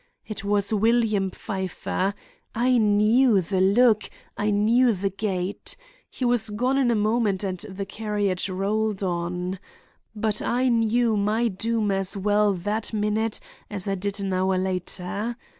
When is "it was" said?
0.25-0.73